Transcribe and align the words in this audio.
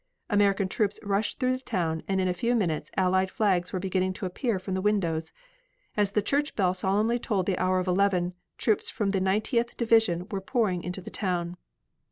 American 0.31 0.67
troops 0.67 0.99
rushed 1.03 1.39
through 1.39 1.51
the 1.55 1.59
town 1.63 2.01
and 2.07 2.19
in 2.19 2.27
a 2.27 2.33
few 2.33 2.55
minutes 2.55 2.89
Allied 2.97 3.29
flags 3.29 3.71
were 3.71 3.77
beginning 3.77 4.13
to 4.13 4.25
appear 4.25 4.57
from 4.57 4.73
the 4.73 4.81
windows. 4.81 5.31
As 5.95 6.13
the 6.13 6.23
church 6.23 6.55
bell 6.55 6.73
solemnly 6.73 7.19
tolled 7.19 7.45
the 7.45 7.59
hour 7.59 7.77
of 7.77 7.87
eleven, 7.87 8.33
troops 8.57 8.89
from 8.89 9.11
the 9.11 9.21
Ninetieth 9.21 9.77
division 9.77 10.25
were 10.31 10.41
pouring 10.41 10.81
into 10.83 11.01
the 11.01 11.11
town. 11.11 11.55